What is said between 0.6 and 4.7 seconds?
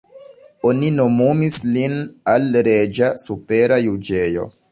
Oni nomumis lin al reĝa supera juĝejo.